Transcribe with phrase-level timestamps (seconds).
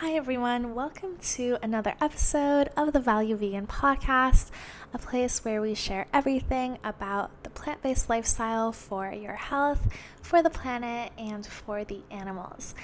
[0.00, 0.74] Hi, everyone.
[0.74, 4.50] Welcome to another episode of the Value Vegan Podcast,
[4.92, 9.88] a place where we share everything about the plant based lifestyle for your health,
[10.20, 12.74] for the planet, and for the animals.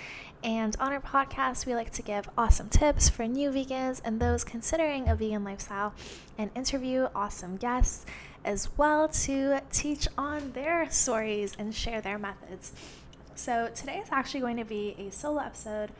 [0.42, 4.42] And on our podcast, we like to give awesome tips for new vegans and those
[4.42, 5.92] considering a vegan lifestyle
[6.38, 8.06] and interview awesome guests
[8.42, 12.72] as well to teach on their stories and share their methods.
[13.34, 15.90] So, today is actually going to be a solo episode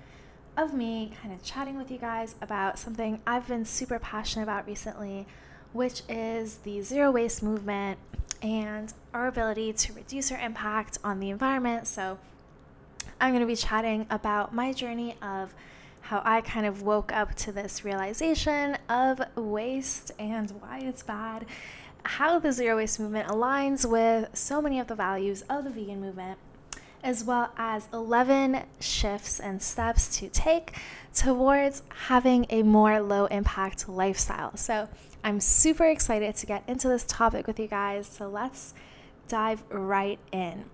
[0.57, 4.67] of me kind of chatting with you guys about something I've been super passionate about
[4.67, 5.27] recently,
[5.73, 7.99] which is the zero waste movement
[8.43, 11.87] and our ability to reduce our impact on the environment.
[11.87, 12.19] So,
[13.21, 15.55] I'm going to be chatting about my journey of
[16.03, 21.47] how I kind of woke up to this realization of waste and why it's bad,
[22.05, 26.01] how the zero waste movement aligns with so many of the values of the vegan
[26.01, 26.39] movement
[27.03, 30.77] as well as 11 shifts and steps to take
[31.15, 34.57] towards having a more low impact lifestyle.
[34.57, 34.89] So,
[35.25, 38.07] I'm super excited to get into this topic with you guys.
[38.07, 38.75] So, let's
[39.29, 40.65] dive right in.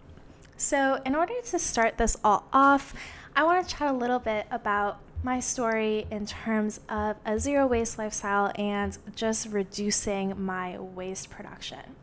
[0.57, 2.95] So, in order to start this all off,
[3.37, 7.67] I want to chat a little bit about my story in terms of a zero
[7.67, 11.97] waste lifestyle and just reducing my waste production.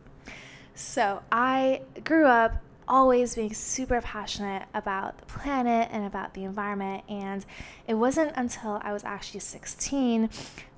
[0.73, 7.03] So, I grew up always being super passionate about the planet and about the environment.
[7.08, 7.45] And
[7.88, 10.30] it wasn't until I was actually 16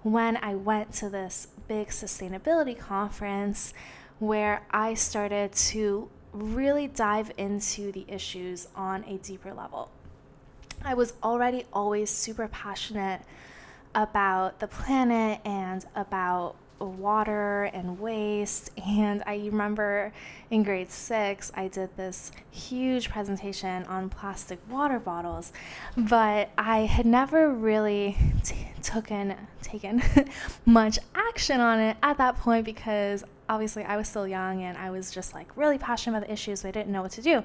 [0.04, 3.74] when I went to this big sustainability conference
[4.20, 9.90] where I started to really dive into the issues on a deeper level.
[10.84, 13.22] I was already always super passionate
[13.96, 18.72] about the planet and about water and waste.
[18.88, 20.14] And I remember
[20.50, 25.52] in grade six, I did this huge presentation on plastic water bottles,
[25.96, 30.02] but I had never really t- taken taken
[30.66, 34.90] much action on it at that point because obviously I was still young and I
[34.90, 36.62] was just like really passionate about the issues.
[36.62, 37.44] So I didn't know what to do.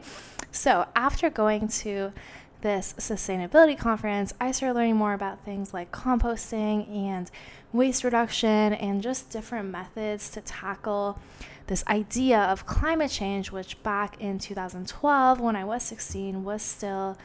[0.52, 2.12] So after going to
[2.62, 7.30] this sustainability conference, I started learning more about things like composting and
[7.72, 11.18] waste reduction and just different methods to tackle
[11.66, 17.18] this idea of climate change, which back in 2012, when I was 16, was still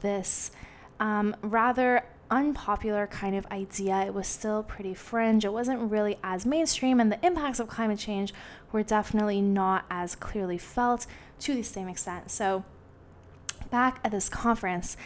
[0.00, 0.50] this
[1.00, 4.04] um, rather unpopular kind of idea.
[4.04, 5.44] It was still pretty fringe.
[5.44, 8.32] It wasn't really as mainstream, and the impacts of climate change
[8.72, 11.06] were definitely not as clearly felt
[11.40, 12.30] to the same extent.
[12.30, 12.64] So,
[13.70, 14.96] back at this conference,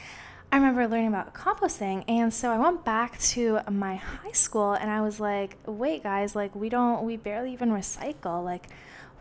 [0.53, 2.05] I remember learning about composting.
[2.09, 6.37] And so I went back to my high school and I was like, wait, guys,
[6.37, 8.45] like, we don't, we barely even recycle.
[8.45, 8.69] Like,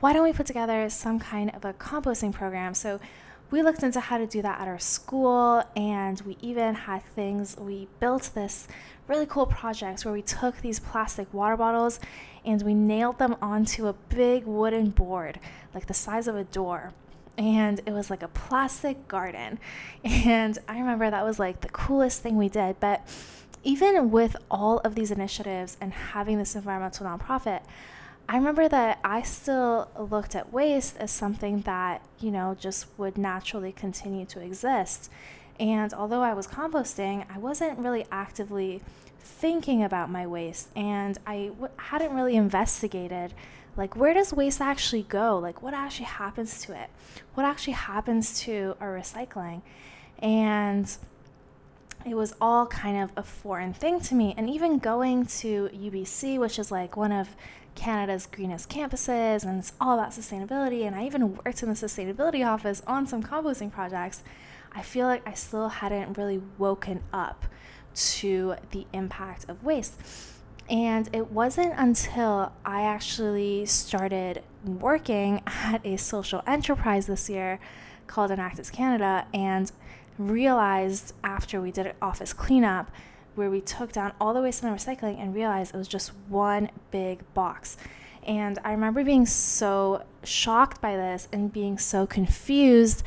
[0.01, 2.73] why don't we put together some kind of a composting program?
[2.73, 2.99] So
[3.49, 7.55] we looked into how to do that at our school and we even had things,
[7.57, 8.67] we built this
[9.07, 11.99] really cool project where we took these plastic water bottles
[12.43, 15.39] and we nailed them onto a big wooden board,
[15.73, 16.93] like the size of a door
[17.41, 19.59] and it was like a plastic garden.
[20.03, 22.79] And I remember that was like the coolest thing we did.
[22.79, 23.07] But
[23.63, 27.61] even with all of these initiatives and having this environmental nonprofit,
[28.29, 33.17] I remember that I still looked at waste as something that, you know, just would
[33.17, 35.09] naturally continue to exist.
[35.59, 38.81] And although I was composting, I wasn't really actively
[39.19, 43.33] thinking about my waste and I w- hadn't really investigated
[43.77, 45.37] like where does waste actually go?
[45.37, 46.89] Like what actually happens to it?
[47.33, 49.61] What actually happens to our recycling?
[50.19, 50.95] And
[52.05, 54.33] it was all kind of a foreign thing to me.
[54.37, 57.29] And even going to UBC which is like one of
[57.75, 62.45] Canada's greenest campuses and it's all about sustainability and I even worked in the sustainability
[62.45, 64.23] office on some composting projects
[64.73, 67.45] I feel like I still hadn't really woken up
[67.93, 69.93] to the impact of waste
[70.71, 77.59] and it wasn't until I actually started working at a social enterprise this year
[78.07, 79.69] called Enactus Canada and
[80.17, 82.89] realized after we did an office cleanup
[83.35, 86.69] where we took down all the waste and recycling and realized it was just one
[86.89, 87.75] big box.
[88.23, 93.03] And I remember being so shocked by this and being so confused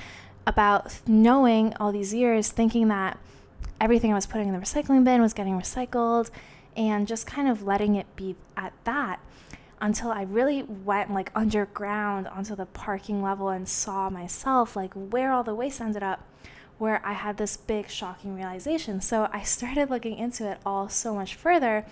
[0.46, 3.18] about knowing all these years, thinking that
[3.80, 6.30] everything I was putting in the recycling bin was getting recycled
[6.76, 9.20] and just kind of letting it be at that
[9.80, 15.32] until I really went like underground onto the parking level and saw myself like where
[15.32, 16.26] all the waste ended up
[16.78, 19.00] where I had this big shocking realization.
[19.00, 21.86] So I started looking into it all so much further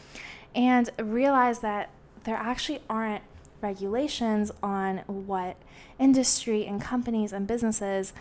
[0.55, 1.91] and realized that
[2.25, 3.23] there actually aren't
[3.61, 5.57] regulations on what
[5.99, 8.13] industry and companies and businesses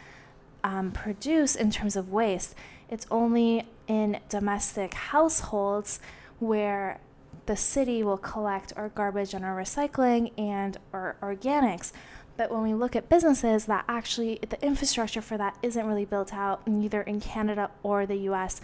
[0.63, 2.53] um, produce in terms of waste
[2.91, 5.99] it's only in domestic households
[6.41, 6.99] where
[7.45, 11.91] the city will collect our garbage and our recycling and our organics.
[12.35, 16.33] But when we look at businesses, that actually the infrastructure for that isn't really built
[16.33, 18.59] out, neither in Canada or the US.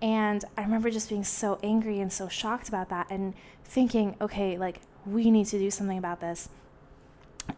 [0.00, 3.34] And I remember just being so angry and so shocked about that and
[3.64, 6.48] thinking, okay, like we need to do something about this.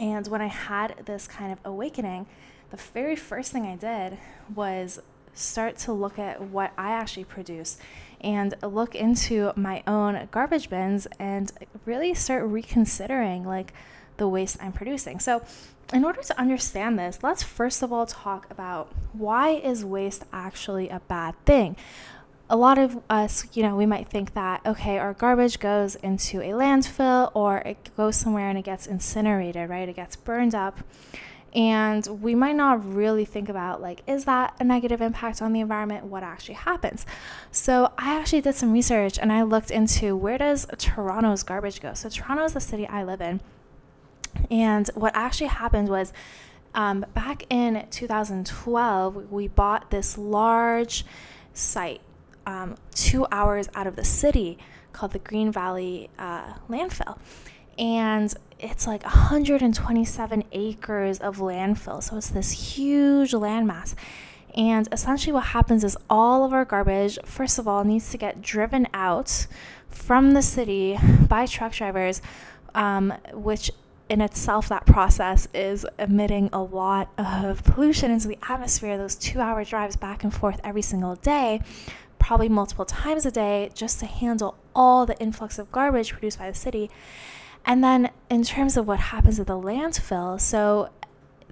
[0.01, 2.27] And when I had this kind of awakening,
[2.71, 4.19] the very first thing I did
[4.55, 5.01] was
[5.35, 7.79] start to look at what I actually produce
[8.21, 11.53] and look into my own garbage bins and
[11.85, 13.73] really start reconsidering like
[14.17, 15.21] the waste I'm producing.
[15.21, 15.43] So,
[15.93, 20.91] in order to understand this, let's first of all talk about why is waste actually
[20.91, 21.77] a bad thing?
[22.51, 26.41] A lot of us, you know, we might think that okay, our garbage goes into
[26.41, 29.89] a landfill or it goes somewhere and it gets incinerated, right?
[29.89, 30.81] It gets burned up
[31.59, 35.59] and we might not really think about like is that a negative impact on the
[35.59, 36.05] environment?
[36.05, 37.05] What actually happens?
[37.51, 41.95] So i actually did some research and i looked into where does toronto's garbage go?
[41.95, 43.41] So toronto is the city i live in.
[44.53, 46.13] And what actually happened was
[46.75, 51.05] um, back in 2012 we bought this large
[51.55, 52.01] site
[52.47, 54.59] um, two hours out of the city
[54.93, 57.19] called the green valley uh, landfill.
[57.79, 62.03] And it's like 127 acres of landfill.
[62.03, 63.95] So it's this huge landmass.
[64.57, 68.43] And essentially, what happens is all of our garbage, first of all, needs to get
[68.43, 69.47] driven out
[69.89, 72.21] from the city by truck drivers,
[72.75, 73.71] um, which
[74.09, 78.97] in itself, that process is emitting a lot of pollution into the atmosphere.
[78.97, 81.61] Those two hour drives back and forth every single day,
[82.19, 86.51] probably multiple times a day, just to handle all the influx of garbage produced by
[86.51, 86.91] the city.
[87.65, 90.91] And then in terms of what happens at the landfill, so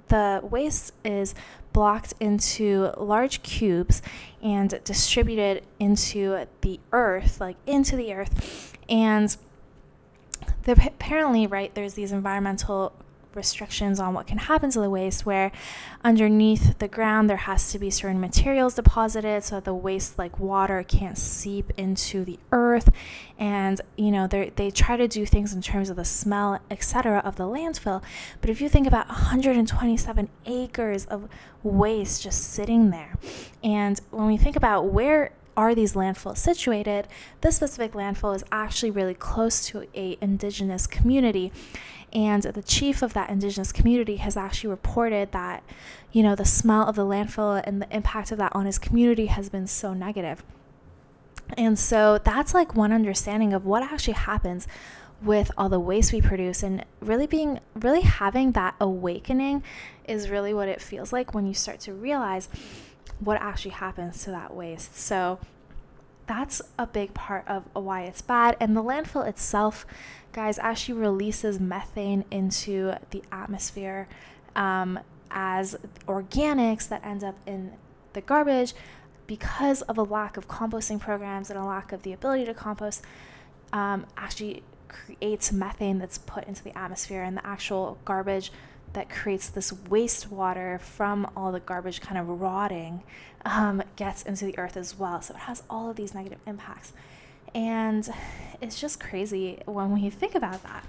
[0.08, 1.34] the waste is
[1.72, 4.00] blocked into large cubes
[4.42, 8.72] and distributed into the earth, like into the earth.
[8.88, 9.36] And
[10.66, 12.92] apparently, right, there's these environmental
[13.36, 15.52] restrictions on what can happen to the waste where
[16.02, 20.38] underneath the ground there has to be certain materials deposited so that the waste like
[20.38, 22.90] water can't seep into the earth.
[23.38, 27.20] And you know they they try to do things in terms of the smell etc
[27.24, 28.02] of the landfill.
[28.40, 31.28] But if you think about 127 acres of
[31.62, 33.14] waste just sitting there
[33.62, 37.08] and when we think about where are these landfills situated
[37.40, 41.52] this specific landfill is actually really close to a indigenous community
[42.12, 45.62] and the chief of that indigenous community has actually reported that,
[46.12, 49.26] you know, the smell of the landfill and the impact of that on his community
[49.26, 50.42] has been so negative.
[51.58, 54.66] And so that's like one understanding of what actually happens
[55.22, 59.62] with all the waste we produce and really being really having that awakening
[60.06, 62.48] is really what it feels like when you start to realize
[63.20, 64.96] what actually happens to that waste.
[64.96, 65.38] So
[66.26, 68.56] that's a big part of why it's bad.
[68.60, 69.86] And the landfill itself,
[70.32, 74.08] guys, actually releases methane into the atmosphere
[74.54, 74.98] um,
[75.30, 75.76] as
[76.06, 77.72] organics that end up in
[78.12, 78.74] the garbage
[79.26, 83.02] because of a lack of composting programs and a lack of the ability to compost.
[83.72, 88.52] Um, actually creates methane that's put into the atmosphere and the actual garbage
[88.92, 93.02] that creates this wastewater from all the garbage kind of rotting
[93.44, 95.20] um, gets into the earth as well.
[95.22, 96.92] So it has all of these negative impacts.
[97.54, 98.08] And
[98.60, 100.84] it's just crazy when we think about that.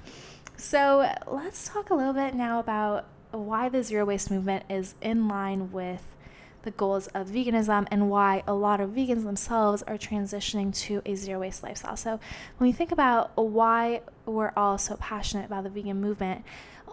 [0.58, 5.28] So let's talk a little bit now about why the zero waste movement is in
[5.28, 6.16] line with
[6.64, 11.16] the goals of veganism and why a lot of vegans themselves are transitioning to a
[11.16, 11.96] zero waste lifestyle.
[11.96, 12.20] So,
[12.58, 16.44] when we think about why we're all so passionate about the vegan movement,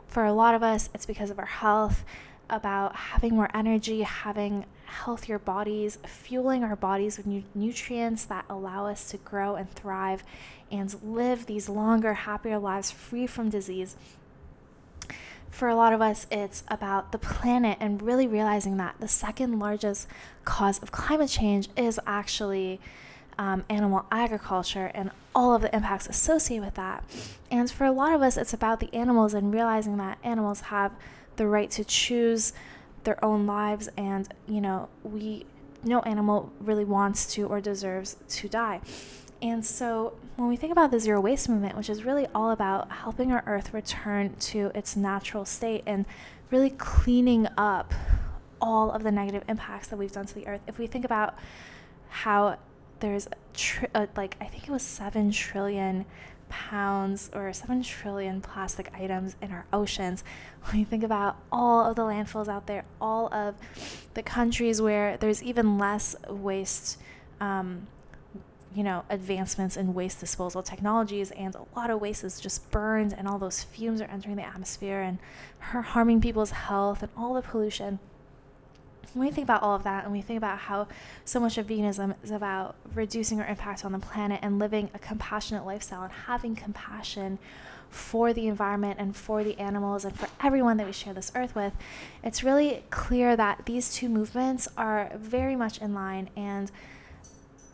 [0.08, 2.04] for a lot of us, it's because of our health,
[2.50, 8.86] about having more energy, having healthier bodies, fueling our bodies with nu- nutrients that allow
[8.86, 10.22] us to grow and thrive
[10.70, 13.96] and live these longer, happier lives free from disease.
[15.50, 19.58] For a lot of us, it's about the planet and really realizing that the second
[19.58, 20.08] largest
[20.44, 22.80] cause of climate change is actually
[23.38, 27.04] um, animal agriculture and all of the impacts associated with that.
[27.50, 30.92] And for a lot of us, it's about the animals and realizing that animals have
[31.36, 32.52] the right to choose
[33.04, 35.46] their own lives, and you know, we
[35.82, 38.80] no animal really wants to or deserves to die.
[39.42, 42.90] And so, when we think about the zero waste movement, which is really all about
[42.90, 46.06] helping our earth return to its natural state and
[46.50, 47.92] really cleaning up
[48.60, 51.36] all of the negative impacts that we've done to the earth, if we think about
[52.08, 52.56] how
[53.04, 56.06] there's tri- uh, like I think it was seven trillion
[56.48, 60.24] pounds or 7 trillion plastic items in our oceans.
[60.64, 63.54] When you think about all of the landfills out there, all of
[64.14, 66.98] the countries where there's even less waste.
[67.40, 67.88] Um,
[68.74, 73.12] you know, advancements in waste disposal technologies, and a lot of waste is just burned,
[73.12, 75.18] and all those fumes are entering the atmosphere and
[75.60, 78.00] harming people's health and all the pollution
[79.12, 80.88] when we think about all of that and we think about how
[81.24, 84.98] so much of veganism is about reducing our impact on the planet and living a
[84.98, 87.38] compassionate lifestyle and having compassion
[87.94, 91.54] for the environment and for the animals and for everyone that we share this earth
[91.54, 91.72] with,
[92.24, 96.28] it's really clear that these two movements are very much in line.
[96.36, 96.72] And,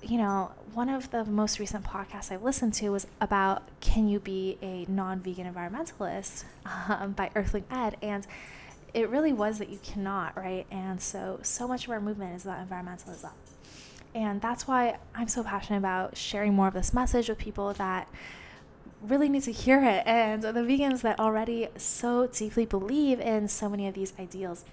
[0.03, 4.21] you know, one of the most recent podcasts I've listened to was about Can You
[4.21, 6.45] Be a Non Vegan Environmentalist
[6.89, 7.97] um, by Earthling Ed.
[8.03, 8.27] And
[8.95, 10.67] it really was that you cannot, right?
[10.71, 13.31] And so, so much of our movement is about environmentalism.
[14.15, 18.09] And that's why I'm so passionate about sharing more of this message with people that
[19.03, 23.69] really need to hear it and the vegans that already so deeply believe in so
[23.69, 24.65] many of these ideals.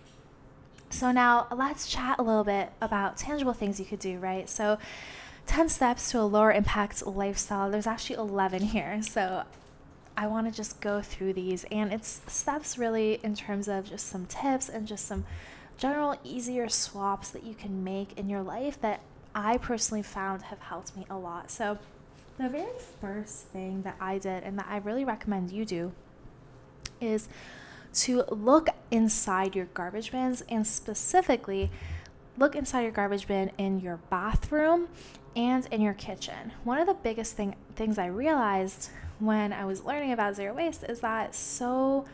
[0.90, 4.50] So, now let's chat a little bit about tangible things you could do, right?
[4.50, 4.78] So,
[5.48, 7.72] 10 steps to a lower impact lifestyle.
[7.72, 9.02] There's actually 11 here.
[9.02, 9.44] So,
[10.18, 11.64] I want to just go through these.
[11.72, 15.26] And it's steps really in terms of just some tips and just some
[15.78, 19.02] general easier swaps that you can make in your life that
[19.36, 21.52] I personally found have helped me a lot.
[21.52, 21.78] So,
[22.40, 25.92] the very first thing that I did and that I really recommend you do
[27.00, 27.30] is
[27.94, 31.72] to look inside your garbage bins and specifically
[32.38, 34.88] look inside your garbage bin in your bathroom
[35.36, 36.54] and in your kitchen.
[36.64, 40.84] One of the biggest thing, things I realized when I was learning about zero waste
[40.84, 42.06] is that so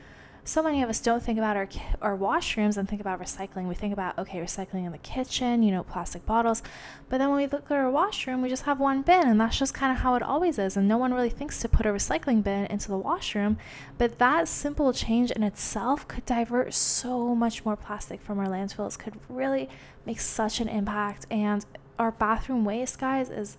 [0.45, 1.69] so many of us don't think about our
[2.01, 3.67] our washrooms and think about recycling.
[3.67, 6.61] We think about okay, recycling in the kitchen, you know, plastic bottles.
[7.09, 9.57] But then when we look at our washroom, we just have one bin, and that's
[9.57, 10.75] just kind of how it always is.
[10.75, 13.57] And no one really thinks to put a recycling bin into the washroom.
[13.97, 18.99] But that simple change in itself could divert so much more plastic from our landfills.
[18.99, 19.69] Could really
[20.05, 21.25] make such an impact.
[21.31, 21.65] And
[21.97, 23.57] our bathroom waste, guys, is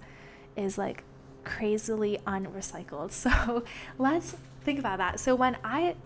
[0.55, 1.03] is like
[1.45, 3.13] crazily unrecycled.
[3.25, 3.65] So
[3.99, 5.21] let's think about that.
[5.21, 5.97] So when I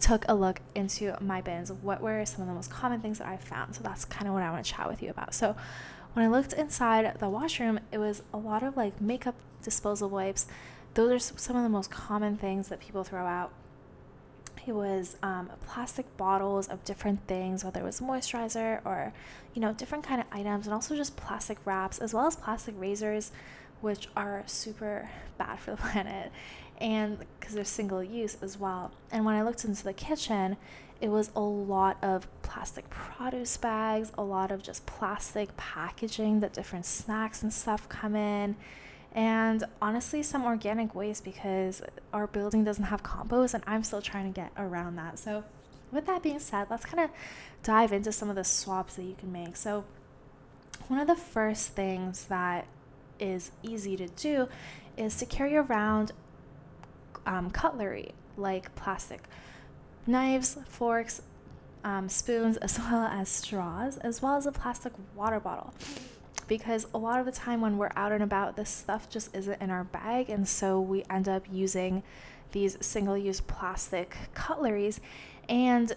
[0.00, 3.28] took a look into my bins, what were some of the most common things that
[3.28, 3.74] I found?
[3.74, 5.34] So that's kind of what I want to chat with you about.
[5.34, 5.56] So
[6.12, 10.46] when I looked inside the washroom, it was a lot of like makeup disposal wipes.
[10.94, 13.52] Those are some of the most common things that people throw out.
[14.66, 19.12] It was um, plastic bottles of different things, whether it was moisturizer or,
[19.54, 22.74] you know, different kind of items, and also just plastic wraps, as well as plastic
[22.78, 23.30] razors,
[23.80, 26.32] which are super bad for the planet
[26.78, 28.92] and because they're single use as well.
[29.10, 30.56] And when I looked into the kitchen,
[31.00, 36.52] it was a lot of plastic produce bags, a lot of just plastic packaging that
[36.52, 38.56] different snacks and stuff come in.
[39.12, 44.32] And honestly, some organic waste because our building doesn't have compost, and I'm still trying
[44.32, 45.18] to get around that.
[45.18, 45.44] So,
[45.90, 47.10] with that being said, let's kind of
[47.62, 49.56] dive into some of the swaps that you can make.
[49.56, 49.84] So,
[50.88, 52.66] one of the first things that
[53.18, 54.48] is easy to do
[54.96, 56.12] is to carry around
[57.26, 59.22] um, cutlery like plastic
[60.06, 61.22] knives, forks,
[61.84, 65.74] um, spoons, as well as straws, as well as a plastic water bottle.
[66.48, 69.60] Because a lot of the time when we're out and about, this stuff just isn't
[69.60, 72.04] in our bag, and so we end up using
[72.52, 75.00] these single use plastic cutleries.
[75.48, 75.92] And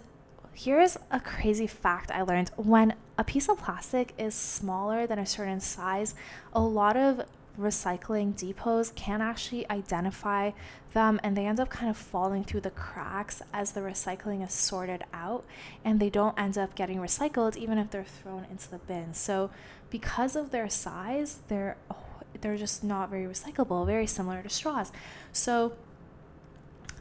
[0.63, 5.25] here's a crazy fact I learned when a piece of plastic is smaller than a
[5.25, 6.15] certain size,
[6.51, 7.21] a lot of
[7.57, 10.51] recycling depots can actually identify
[10.93, 14.51] them and they end up kind of falling through the cracks as the recycling is
[14.51, 15.45] sorted out
[15.85, 19.13] and they don't end up getting recycled even if they're thrown into the bin.
[19.13, 19.51] So
[19.89, 21.95] because of their size, they're oh,
[22.41, 24.91] they're just not very recyclable, very similar to straws.
[25.31, 25.73] So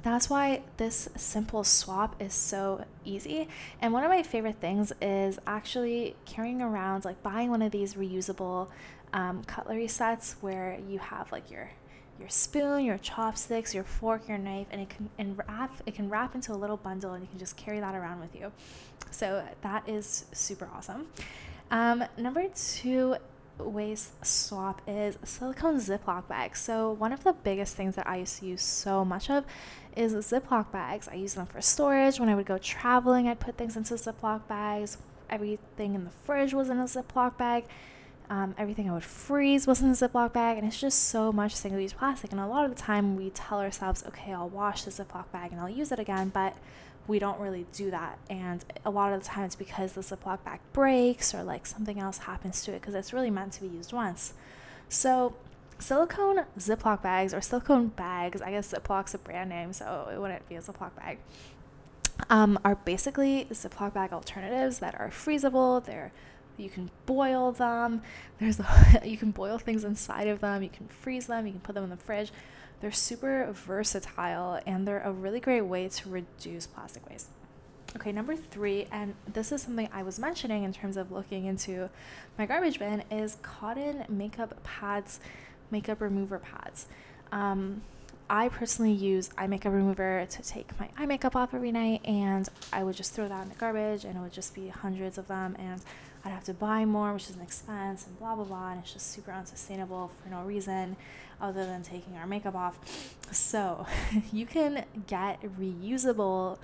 [0.03, 3.49] that's why this simple swap is so easy.
[3.81, 7.95] And one of my favorite things is actually carrying around, like buying one of these
[7.95, 8.69] reusable
[9.13, 11.71] um, cutlery sets where you have like your
[12.19, 16.09] your spoon, your chopsticks, your fork, your knife, and it can and wrap it can
[16.09, 18.53] wrap into a little bundle, and you can just carry that around with you.
[19.11, 21.07] So that is super awesome.
[21.71, 23.17] Um, number two
[23.59, 26.61] waste swap is silicone Ziploc bags.
[26.61, 29.45] So one of the biggest things that I used to use so much of
[29.97, 31.09] is Ziploc bags.
[31.09, 32.21] I use them for storage.
[32.21, 34.99] When I would go traveling, I'd put things into Ziploc bags.
[35.29, 37.65] Everything in the fridge was in a Ziploc bag.
[38.31, 41.57] Um, everything I would freeze was in a Ziploc bag, and it's just so much
[41.57, 42.31] single use plastic.
[42.31, 45.51] And a lot of the time, we tell ourselves, okay, I'll wash the Ziploc bag
[45.51, 46.55] and I'll use it again, but
[47.09, 48.19] we don't really do that.
[48.31, 51.99] And a lot of the time, it's because the Ziploc bag breaks or like something
[51.99, 54.35] else happens to it because it's really meant to be used once.
[54.89, 55.35] So,
[55.79, 60.49] silicone Ziploc bags or silicone bags, I guess Ziploc's a brand name, so it wouldn't
[60.49, 61.19] be a Ziploc bag,
[62.31, 65.85] um, are basically Ziploc bag alternatives that are freezable.
[65.85, 66.13] They're
[66.59, 68.03] you can boil them.
[68.39, 68.61] There's
[69.05, 70.63] you can boil things inside of them.
[70.63, 71.47] You can freeze them.
[71.47, 72.33] You can put them in the fridge.
[72.81, 77.29] They're super versatile and they're a really great way to reduce plastic waste.
[77.97, 81.89] Okay, number three, and this is something I was mentioning in terms of looking into
[82.37, 85.21] my garbage bin, is cotton makeup pads,
[85.71, 86.87] makeup remover pads.
[87.33, 87.83] Um,
[88.31, 92.47] I personally use eye makeup remover to take my eye makeup off every night, and
[92.73, 95.29] I would just throw that in the garbage, and it would just be hundreds of
[95.29, 95.81] them, and
[96.25, 98.93] I'd have to buy more, which is an expense, and blah blah blah, and it's
[98.93, 100.97] just super unsustainable for no reason
[101.41, 102.79] other than taking our makeup off.
[103.31, 103.87] So,
[104.33, 106.59] you can get reusable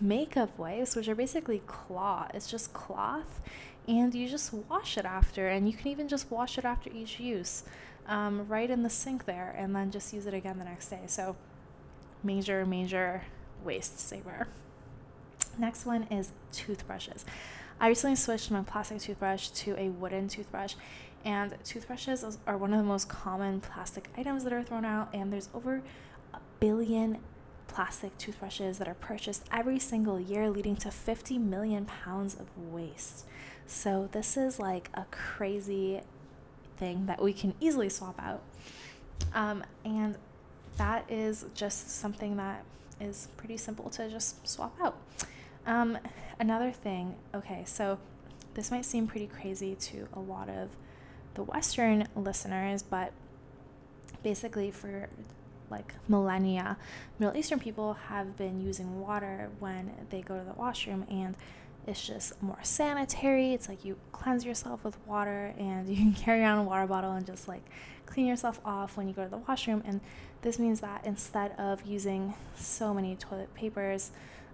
[0.00, 2.30] makeup wipes, which are basically cloth.
[2.34, 3.40] It's just cloth,
[3.88, 7.18] and you just wash it after, and you can even just wash it after each
[7.18, 7.64] use,
[8.06, 11.02] um, right in the sink there, and then just use it again the next day.
[11.06, 11.36] So,
[12.22, 13.22] major, major
[13.64, 14.48] waste saver.
[15.58, 17.24] Next one is toothbrushes.
[17.80, 20.74] I recently switched my plastic toothbrush to a wooden toothbrush,
[21.24, 25.32] and toothbrushes are one of the most common plastic items that are thrown out, and
[25.32, 25.82] there's over
[26.32, 27.18] a billion
[27.68, 33.24] plastic toothbrushes that are purchased every single year, leading to 50 million pounds of waste.
[33.66, 36.02] So, this is like a crazy
[36.82, 38.42] thing that we can easily swap out.
[39.34, 40.16] Um, and
[40.78, 42.64] that is just something that
[43.00, 44.96] is pretty simple to just swap out.
[45.64, 45.96] Um,
[46.40, 48.00] another thing, okay, so
[48.54, 50.70] this might seem pretty crazy to a lot of
[51.34, 53.12] the Western listeners, but
[54.24, 55.08] basically for
[55.70, 56.76] like millennia,
[57.20, 61.36] Middle Eastern people have been using water when they go to the washroom and
[61.86, 63.52] it's just more sanitary.
[63.52, 67.12] It's like you cleanse yourself with water and you can carry around a water bottle
[67.12, 67.62] and just like
[68.06, 69.82] clean yourself off when you go to the washroom.
[69.86, 70.00] And
[70.42, 74.10] this means that instead of using so many toilet papers,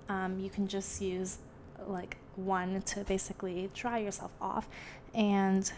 [0.09, 1.39] um, you can just use
[1.87, 4.69] like one to basically dry yourself off.
[5.15, 5.71] And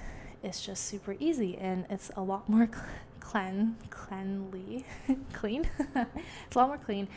[0.43, 2.69] it's just super easy and it's a lot more
[3.21, 4.85] clean, cleanly,
[5.33, 5.69] clean.
[5.95, 7.09] it's a lot more clean.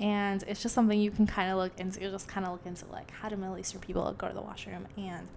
[0.00, 2.00] And it's just something you can kind of look into.
[2.00, 4.86] Just kind of look into like how do Middle Eastern people go to the washroom,
[4.96, 5.28] and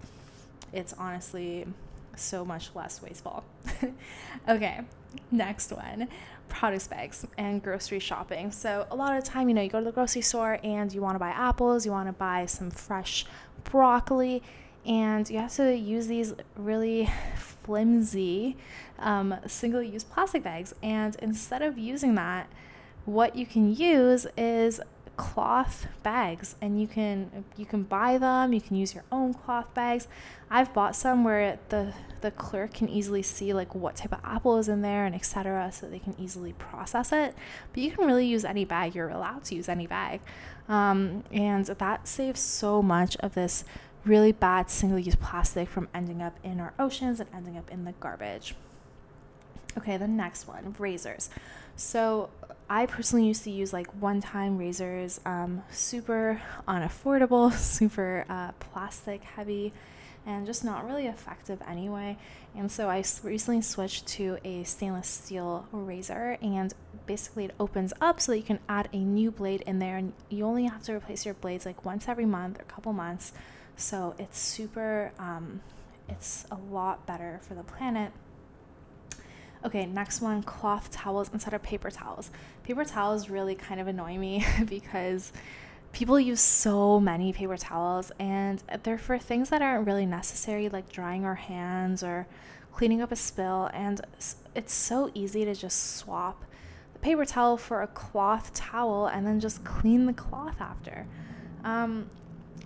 [0.72, 1.66] it's honestly
[2.16, 3.44] so much less wasteful.
[4.48, 4.80] okay,
[5.30, 6.08] next one
[6.48, 8.50] produce bags and grocery shopping.
[8.52, 11.00] So, a lot of time, you know, you go to the grocery store and you
[11.00, 13.26] want to buy apples, you want to buy some fresh
[13.64, 14.42] broccoli,
[14.86, 18.56] and you have to use these really flimsy
[18.98, 20.74] um, single use plastic bags.
[20.82, 22.48] And instead of using that,
[23.04, 24.80] what you can use is
[25.16, 29.72] cloth bags and you can you can buy them you can use your own cloth
[29.74, 30.08] bags.
[30.50, 34.58] I've bought some where the the clerk can easily see like what type of apple
[34.58, 37.34] is in there and etc so they can easily process it.
[37.72, 40.20] But you can really use any bag you're allowed to use any bag.
[40.68, 43.64] Um, and that saves so much of this
[44.04, 47.92] really bad single-use plastic from ending up in our oceans and ending up in the
[47.92, 48.54] garbage.
[49.76, 51.30] Okay the next one razors.
[51.76, 52.30] So
[52.68, 59.22] I personally used to use like one time razors, um, super unaffordable, super uh, plastic
[59.22, 59.72] heavy,
[60.26, 62.16] and just not really effective anyway.
[62.56, 66.72] And so I recently switched to a stainless steel razor, and
[67.06, 70.14] basically it opens up so that you can add a new blade in there, and
[70.30, 73.32] you only have to replace your blades like once every month or a couple months.
[73.76, 75.60] So it's super, um,
[76.08, 78.12] it's a lot better for the planet
[79.64, 82.30] Okay, next one cloth towels instead of paper towels.
[82.64, 85.32] Paper towels really kind of annoy me because
[85.92, 90.90] people use so many paper towels and they're for things that aren't really necessary, like
[90.90, 92.26] drying our hands or
[92.72, 93.70] cleaning up a spill.
[93.72, 94.00] And
[94.54, 96.44] it's so easy to just swap
[96.92, 101.06] the paper towel for a cloth towel and then just clean the cloth after.
[101.62, 102.10] Um,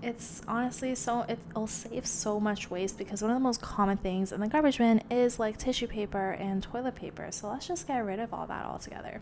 [0.03, 4.31] it's honestly so it'll save so much waste because one of the most common things
[4.31, 7.29] in the garbage bin is like tissue paper and toilet paper.
[7.31, 9.21] So let's just get rid of all that altogether.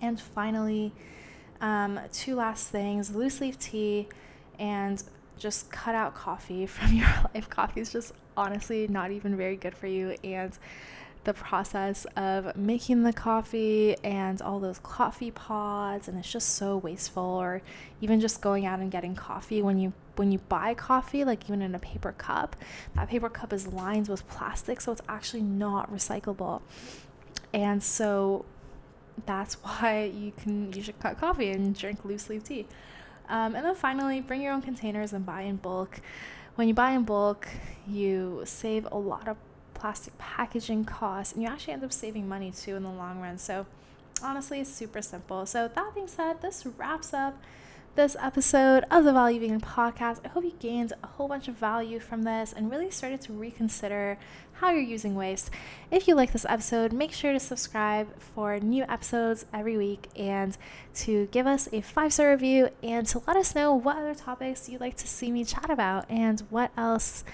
[0.00, 0.92] And finally,
[1.60, 4.08] um, two last things loose leaf tea
[4.58, 5.02] and
[5.38, 7.48] just cut out coffee from your life.
[7.48, 10.16] Coffee is just honestly not even very good for you.
[10.22, 10.56] And
[11.24, 16.78] the process of making the coffee and all those coffee pods and it's just so
[16.78, 17.60] wasteful or
[18.00, 21.60] even just going out and getting coffee when you when you buy coffee like even
[21.60, 22.56] in a paper cup
[22.94, 26.62] that paper cup is lined with plastic so it's actually not recyclable
[27.52, 28.44] and so
[29.26, 32.66] that's why you can you should cut coffee and drink loose leaf tea
[33.28, 36.00] um, and then finally bring your own containers and buy in bulk
[36.54, 37.48] when you buy in bulk
[37.86, 39.36] you save a lot of
[39.78, 43.38] plastic packaging costs, and you actually end up saving money too in the long run.
[43.38, 43.66] So,
[44.22, 45.46] honestly, it's super simple.
[45.46, 47.40] So, that being said, this wraps up
[47.98, 50.20] this episode of the Value Vegan podcast.
[50.24, 53.32] I hope you gained a whole bunch of value from this and really started to
[53.32, 54.20] reconsider
[54.52, 55.50] how you're using waste.
[55.90, 60.56] If you like this episode, make sure to subscribe for new episodes every week and
[60.94, 64.68] to give us a five star review and to let us know what other topics
[64.68, 67.24] you'd like to see me chat about and what else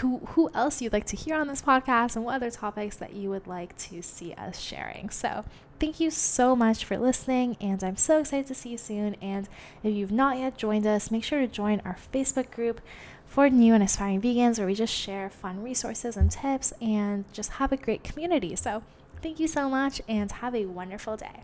[0.00, 3.14] who who else you'd like to hear on this podcast and what other topics that
[3.14, 5.08] you would like to see us sharing.
[5.08, 5.46] So,
[5.78, 9.48] thank you so much for listening and I'm so excited to see you soon and
[9.82, 12.80] if you've not yet joined us, make sure to join our Facebook group
[13.26, 17.52] for new and aspiring vegans where we just share fun resources and tips and just
[17.52, 18.56] have a great community.
[18.56, 18.82] So,
[19.22, 21.42] thank you so much and have a wonderful day.